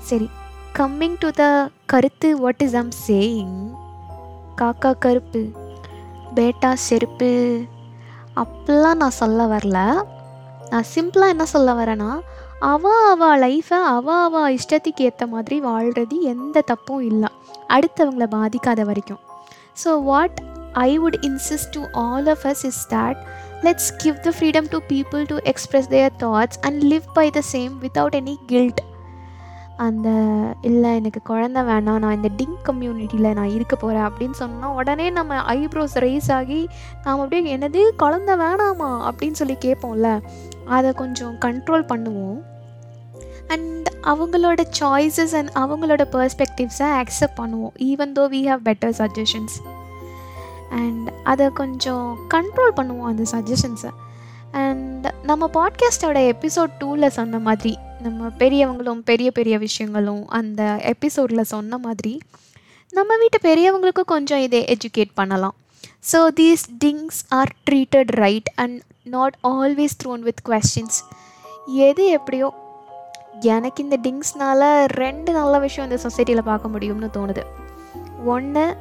சரி 0.09 0.29
கம்மிங் 0.79 1.17
டு 1.23 1.29
த 1.31 1.45
கருத்து 1.93 2.29
வாட் 2.39 2.63
இஸ் 2.67 2.77
ஐம் 2.81 2.93
சேயிங் 3.07 3.57
காக்கா 4.61 4.93
கருப்பு 5.05 5.43
பேட்டா 6.37 6.73
செருப்பு 6.87 7.33
அப்படிலாம் 8.43 9.01
நான் 9.03 9.19
சொல்ல 9.23 9.47
வரல. 9.47 9.79
நான் 10.71 10.91
சிம்பிளாக 10.95 11.35
என்ன 11.35 11.45
சொல்ல 11.45 11.73
வரேன்னா 11.73 12.11
அவா 12.73 12.95
அவா 13.11 13.31
லைஃப்பை 13.37 13.79
அவா 13.97 14.17
அவா 14.25 14.43
இஷ்டத்துக்கு 14.49 15.07
ஏற்ற 15.09 15.27
மாதிரி 15.27 15.61
வாழ்கிறது 15.61 16.17
எந்த 16.33 16.63
தப்பும் 16.71 17.03
இல்லை. 17.11 17.29
அடுத்தவங்களை 17.69 18.27
பாதிக்காத 18.37 18.83
வரைக்கும். 18.85 19.21
So 19.85 20.03
what 20.03 20.39
I 20.73 20.91
would 20.99 21.19
insist 21.29 21.73
to 21.73 21.83
all 21.93 22.27
of 22.27 22.47
us 22.53 22.65
is 22.71 22.83
that 22.95 23.21
let's 23.65 23.91
give 23.97 24.21
the 24.21 24.33
freedom 24.39 24.67
to 24.71 24.79
people 24.89 25.23
to 25.27 25.37
express 25.43 25.89
their 25.89 26.13
thoughts 26.19 26.59
and 26.61 26.83
live 26.83 27.07
by 27.13 27.31
the 27.31 27.41
same 27.53 27.73
without 27.83 28.17
any 28.23 28.35
guilt 28.47 28.83
அந்த 29.77 30.09
இல்லை 30.61 30.95
எனக்கு 30.95 31.21
குழந்த 31.35 31.61
வேணாம். 31.69 31.99
நான் 31.99 32.23
இந்த 32.23 32.31
டிங்க் 32.37 32.69
கம்யூனிட்டியில் 32.69 33.33
நான் 33.33 33.51
இருக்க 33.51 33.77
போகிறேன் 33.77 34.03
அப்படின்னு 34.03 34.31
சொன்னால் 34.31 34.75
உடனே 34.75 35.11
நம்ம 35.11 35.55
ஐப்ரோஸ் 35.55 35.95
ரைஸ் 35.95 36.33
ஆகி 36.33 36.69
நாம் 37.05 37.21
அப்படியே 37.21 37.57
என்னது? 37.57 37.83
குழந்த 37.99 38.37
வேணாமா? 38.43 38.91
அப்படின்னு 39.11 39.39
சொல்லி 39.41 39.57
கேட்போம்ல. 39.65 40.23
அதை 40.65 40.93
கொஞ்சம் 40.93 41.35
கண்ட்ரோல் 41.35 41.87
பண்ணுவோம். 41.93 42.39
அண்ட் 43.49 43.89
அவங்களோட 44.03 44.61
சாய்ஸஸ் 44.81 45.35
அண்ட் 45.41 45.51
அவங்களோட 45.55 46.03
பர்ஸ்பெக்டிவ்ஸை 46.13 46.89
அக்செப்ட் 47.01 47.39
பண்ணுவோம் 47.41 47.75
even 47.91 48.15
though 48.19 48.25
we 48.35 48.41
have 48.51 48.63
better 48.65 48.95
suggestions 48.99 49.57
and 50.75 51.13
அதை 51.25 51.49
கொஞ்சம் 51.49 52.19
கண்ட்ரோல் 52.35 52.73
பண்ணுவோம் 52.77 53.03
அந்த 53.03 53.25
சஜஷன்ஸை 53.33 53.91
அண்ட் 54.53 55.15
நம்ம 55.23 55.51
பாட்காஸ்டோட 55.55 56.19
எபிசோட் 56.33 56.73
டூவில் 56.81 57.07
சொன்ன 57.07 57.39
மாதிரி 57.39 57.79
நம்ம 58.03 58.27
பெரியவங்களும் 58.39 59.01
பெரிய 59.05 59.31
பெரிய 59.31 59.59
விஷயங்களும் 59.59 60.29
அந்த 60.29 60.63
எபிசோடில் 60.83 61.43
சொன்ன 61.43 61.79
மாதிரி 61.79 62.21
நம்ம 62.91 63.17
வீட்டு 63.17 63.39
பெரியவங்களுக்கும் 63.43 64.05
கொஞ்சம் 64.05 64.39
இதை 64.39 64.65
எஜுகேட் 64.65 65.11
பண்ணலாம். 65.15 65.55
So 66.13 66.29
these 66.41 66.65
things 66.85 67.19
are 67.29 67.53
treated 67.71 68.11
right 68.11 68.53
and 68.55 68.83
not 69.03 69.35
always 69.43 69.97
thrown 70.05 70.19
with 70.19 70.43
questions 70.45 70.99
எது 71.67 72.07
எப்படியோ 72.07 72.55
எனக்கு 73.41 73.83
இந்த 73.83 73.99
டிங்ஸ்னால் 74.03 74.85
ரெண்டு 74.85 75.33
நல்ல 75.33 75.59
விஷயம் 75.59 75.91
இந்த 75.91 76.03
சொசைட்டியில் 76.03 76.41
பார்க்க 76.41 76.69
முடியும்னு 76.69 77.09
தோணுது. 77.17 77.43
ஒன்று 78.25 78.77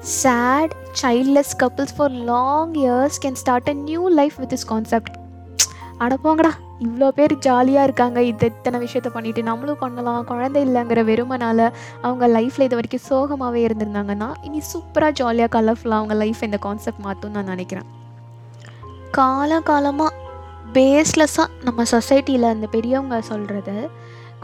sad 0.00 0.72
childless 1.02 1.54
couples 1.58 1.94
for 1.96 2.10
long 2.10 2.74
years 2.74 3.18
can 3.24 3.38
start 3.42 3.68
a 3.68 3.72
new 3.72 4.08
life 4.08 4.36
with 4.36 4.52
this 4.52 4.66
concept 4.66 5.16
அடப்போங்கடா 6.00 6.50
இவ்வளோ 6.80 7.08
பேர் 7.08 7.38
ஜாலியாக 7.38 7.84
இருக்காங்க. 7.84 8.22
இது 8.22 8.46
இத்தனை 8.46 8.80
விஷயத்த 8.80 9.08
பண்ணிவிட்டு 9.14 9.42
நம்மளும் 9.42 9.78
பண்ணலாம். 9.80 10.24
குழந்தை 10.24 10.68
இல்லைங்கிற 10.68 11.00
வெறுமனால் 11.10 11.72
அவங்க 12.00 12.28
லைஃப்பில் 12.28 12.66
இது 12.66 12.78
வரைக்கும் 12.80 13.06
சோகமாகவே 13.08 13.66
இருந்திருந்தாங்கன்னா 13.66 14.28
இனி 14.42 14.62
சூப்பராக 14.72 15.10
ஜாலியாக 15.10 15.50
கலர்ஃபுல்லாக 15.56 16.00
அவங்க 16.00 16.14
லைஃப் 16.14 16.42
இந்த 16.42 16.56
கான்செப்ட் 16.56 16.98
மாற்றும் 16.98 17.30
நான் 17.30 17.44
நினைக்கிறேன். 17.44 17.84
காலகாலமாக 19.12 20.12
பேஸ்லெஸ்ஸாக 20.72 21.48
நம்ம 21.64 21.82
சொசைட்டியில் 21.90 22.52
அந்த 22.54 22.66
பெரியவங்க 22.66 23.20
சொல்கிறது 23.20 23.90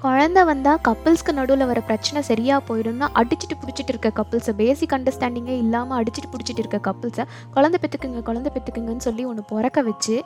குழந்த 0.05 0.41
வந்தால் 0.49 0.81
கப்புள்ஸ்க்கு 0.87 1.33
நடுவில் 1.37 1.67
வர 1.69 1.81
பிரச்சனை 1.89 2.21
சரியாக 2.29 2.61
போயிடும்னா 2.69 3.07
அடிச்சுட்டு 3.21 3.57
பிடிச்சிட்டு 3.61 3.93
இருக்க 3.93 4.09
கப்புள்ஸை 4.19 4.53
பேசிக் 4.61 4.95
அண்டர்ஸ்டாண்டிங்கே 4.97 5.55
இல்லாமல் 5.63 5.97
அடிச்சுட்டு 6.01 6.31
பிடிச்சிட்டு 6.33 6.63
இருக்க 6.63 6.79
கப்புள்ஸை 6.89 7.25
குழந்தை 7.55 7.79
பெற்றுக்குங்க 7.83 8.23
குழந்தை 8.23 8.51
பெற்றுக்குங்கன்னு 8.57 9.07
சொல்லி 9.07 9.25
ஒன்று 9.31 9.45
பிறக்க 9.53 9.83
வச்சு 9.89 10.17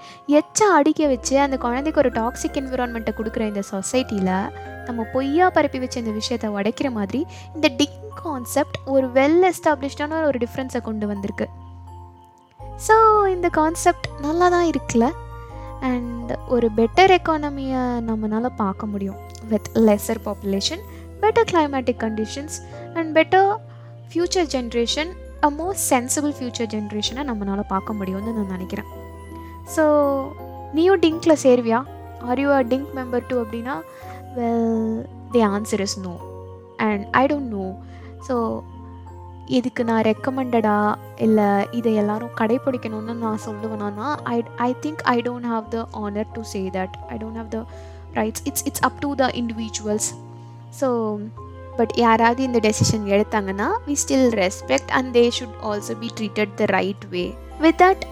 எச்சா 0.41 0.69
அடிக்க 0.79 1.07
வச்சு 1.07 1.37
அந்த 1.41 1.59
குழந்தைக்கு 1.67 2.03
ஒரு 2.05 2.13
டாக்ஸிக் 2.19 2.59
என்விரான்மெண்ட்டை 2.63 3.15
கொடுக்குற 3.21 3.45
இந்த 3.53 3.63
சொசைட்டியில் 3.73 4.35
நம்ம 4.89 5.07
பொய்யா 5.15 5.49
பரப்பி 5.57 5.79
வச்ச 5.79 5.97
இந்த 6.01 6.15
விஷயத்தை 6.21 6.51
உடைக்கிற 6.57 6.91
மாதிரி 6.99 7.23
இந்த 7.55 7.69
டிக் 7.79 7.99
கான்செப்ட் 8.25 8.79
ஒரு 8.87 9.09
வெல் 9.19 9.43
எஸ்டாப்ளிஷ்டான 9.53 10.21
ஒரு 10.31 10.39
டிஃப்ரென்ஸை 10.45 10.83
கொண்டு 10.91 11.07
வந்திருக்கு. 11.07 11.49
ஸோ 12.87 12.97
இந்த 13.37 13.49
கான்செப்ட் 13.61 14.09
நல்லா 14.27 14.49
தான் 14.55 14.69
இருக்குல்ல? 14.73 15.07
அண்ட் 15.91 16.31
ஒரு 16.55 16.69
பெட்டர் 16.77 17.13
எக்கானமியை 17.17 17.83
நம்மளால் 18.09 18.57
பார்க்க 18.63 18.87
முடியும். 18.93 19.19
With 19.51 19.69
lesser 19.89 20.21
population 20.27 20.83
better 21.23 21.49
climatic 21.53 22.01
conditions 22.05 22.57
and 22.95 23.11
better 23.19 23.51
future 24.11 24.49
generation 24.55 25.11
a 25.47 25.51
more 25.51 25.77
sensible 25.91 26.33
future 26.39 26.71
ஜென்ரேஷனை 26.75 27.25
நம்மளால் 27.31 27.71
பார்க்க 27.75 27.99
முடியும்னு 28.01 28.33
நான் 28.39 28.55
நினைக்கிறேன். 28.57 28.89
ஸோ 29.77 29.85
நீயும் 30.77 31.01
டிங்கில் 31.05 31.41
சேர்வியா? 31.45 31.81
Are 32.29 32.41
you 32.45 32.49
a 32.61 32.63
DINK 32.73 32.91
member 32.99 33.27
too 33.29 33.37
அப்படின்னா 33.45 33.77
well 34.39 35.05
the 35.33 35.43
answer 35.55 35.83
is 35.87 35.99
no 36.07 36.15
and 36.87 37.05
I 37.21 37.27
don't 37.27 37.53
know 37.59 37.67
so 38.29 38.35
இதுக்கு 39.49 39.85
நான் 39.85 40.03
ரெக்கமெண்டடா 40.03 40.95
இல்லை 41.17 41.67
இதை 41.71 41.95
எல்லாரும் 41.95 42.31
கடைப்பிடிக்கணும்னு 42.41 43.13
நான் 43.13 43.39
சொல்லுவேனா 43.47 44.15
I 44.23 44.43
I 44.57 44.77
think 44.83 45.03
I 45.03 45.21
don't 45.21 45.49
have 45.53 45.69
the 45.69 45.87
honour 45.93 46.27
to 46.33 46.43
say 46.43 46.69
that 46.69 46.95
I 47.09 47.17
don't 47.17 47.37
have 47.37 47.49
the 47.49 47.65
rights 48.15 48.41
it's 48.45 48.65
it's 48.65 48.81
up 48.81 48.99
to 48.99 49.15
the 49.15 49.27
individuals 49.35 50.13
so 50.81 51.19
but 51.77 51.91
யாராவது 51.97 52.43
இந்த 52.43 52.59
டெசிஷன் 52.59 53.05
எடுத்தாங்கன்னா 53.07 53.69
we 53.87 53.97
still 54.05 54.31
respect 54.35 54.89
and 54.89 55.17
they 55.17 55.31
should 55.39 55.59
also 55.63 55.99
be 55.99 56.11
treated 56.21 56.55
the 56.55 56.65
right 56.65 57.09
way 57.09 57.35
with 57.61 57.83
that 57.83 58.05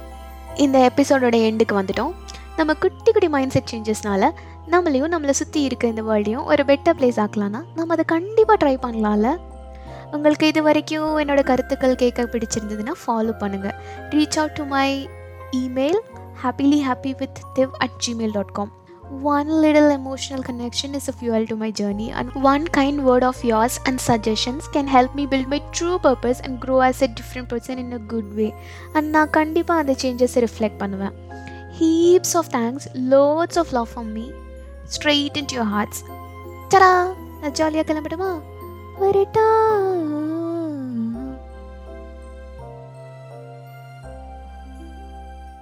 இந்த 0.55 0.91
எபிசோடோட 0.91 1.37
எண்டுக்கு 1.49 1.75
வந்துட்டோம். 1.81 2.13
நம்ம 2.57 2.75
குட்டி 2.75 3.13
குட்டி 3.13 3.29
மைண்ட் 3.29 3.51
செட் 3.51 3.71
சேஞ்சஸ்னால 3.71 4.31
நம்மளையும் 4.71 5.13
நம்மளை 5.15 5.31
சுற்றி 5.31 5.63
இருக்க 5.63 5.87
இந்த 5.87 6.03
வேர்ல்டையும் 6.03 6.45
ஒரு 6.45 6.63
பெட்டர் 6.63 6.97
பிளேஸ் 6.99 7.19
ஆக்கலாம்னா 7.25 7.65
நம்ம 7.75 7.93
அதை 7.93 8.05
கண்டிப்பாக 8.05 8.57
ட்ரை 8.63 8.77
பண்ணலாம்ல? 8.85 9.37
உங்களுக்கு 10.15 10.47
இது 10.53 10.61
வரைக்கும் 10.63 11.13
என்னோடய 11.23 11.49
கருத்துக்கள் 11.51 12.01
கேட்க 12.03 12.29
பிடிச்சிருந்ததுன்னா 12.33 12.95
ஃபாலோ 13.03 13.35
பண்ணுங்கள் 13.43 13.77
reach 14.15 14.39
out 14.41 14.57
to 14.59 14.65
my 14.73 14.89
email 15.63 16.01
happily 16.43 16.81
happy 16.89 17.13
with 17.23 17.39
Div 17.55 17.73
at 17.85 17.97
Gmail 18.07 18.35
dot 18.39 18.53
com 18.53 18.73
one 19.33 19.51
little 19.65 19.89
emotional 19.97 20.45
connection 20.49 20.95
is 20.99 21.09
a 21.09 21.15
fuel 21.19 21.43
to 21.47 21.57
my 21.57 21.69
journey 21.81 22.09
and 22.19 22.31
one 22.45 22.65
kind 22.69 22.97
word 23.09 23.25
of 23.29 23.37
yours 23.51 23.75
and 23.89 24.01
suggestions 24.01 24.65
can 24.69 24.87
help 24.87 25.13
me 25.15 25.25
build 25.27 25.47
my 25.49 25.61
true 25.71 25.99
purpose 25.99 26.41
and 26.41 26.55
grow 26.65 26.81
as 26.81 27.01
a 27.03 27.11
different 27.19 27.49
person 27.49 27.79
in 27.85 27.91
a 27.93 28.03
good 28.15 28.29
way 28.41 28.51
and 28.95 29.07
நான் 29.17 29.31
கண்டிப்பாக 29.31 29.85
அந்த 29.85 29.95
சேஞ்சஸை 30.05 30.43
reflect 30.47 30.81
பண்ணுவேன் 30.83 31.15
heaps 31.79 32.35
of 32.41 32.51
thanks 32.57 32.89
lots 33.15 33.61
of 33.63 33.73
love 33.73 33.89
for 33.95 34.11
me 34.17 34.27
straight 34.97 35.39
in 35.43 35.51
your 35.55 35.71
hearts 35.77 36.03
டரா 36.75 36.93
நான் 37.41 37.57
ஜாலியாக 37.61 37.87
கிளம்பிடுமா 37.93 38.31
வரட்டா? 39.01 39.47